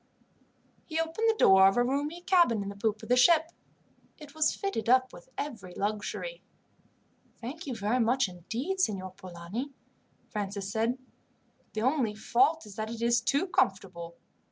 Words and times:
He 0.87 0.99
opened 0.99 1.29
the 1.29 1.35
door 1.37 1.67
of 1.67 1.77
a 1.77 1.83
roomy 1.83 2.21
cabin 2.21 2.63
in 2.63 2.69
the 2.69 2.75
poop 2.75 3.03
of 3.03 3.09
the 3.09 3.15
ship. 3.15 3.51
It 4.17 4.33
was 4.33 4.55
fitted 4.55 4.89
up 4.89 5.13
with 5.13 5.29
every 5.37 5.75
luxury. 5.75 6.41
"Thank 7.39 7.67
you 7.67 7.75
very 7.75 7.99
much 7.99 8.27
indeed, 8.27 8.79
Signor 8.79 9.11
Polani," 9.11 9.73
Francis 10.31 10.71
said. 10.71 10.97
"The 11.73 11.83
only 11.83 12.15
fault 12.15 12.65
is 12.65 12.77
that 12.77 12.89
it 12.89 13.03
is 13.03 13.21
too 13.21 13.45
comfortable. 13.45 14.15